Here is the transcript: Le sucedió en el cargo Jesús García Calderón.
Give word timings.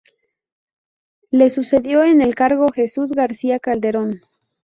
Le 1.29 1.51
sucedió 1.51 2.01
en 2.03 2.21
el 2.21 2.33
cargo 2.33 2.71
Jesús 2.71 3.11
García 3.11 3.59
Calderón. 3.59 4.21